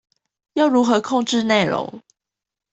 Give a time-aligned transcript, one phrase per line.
[0.55, 2.01] 要如何控制内容